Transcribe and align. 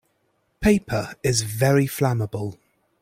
Paper 0.61 1.13
is 1.21 1.43
very 1.43 1.85
flammable. 1.85 2.55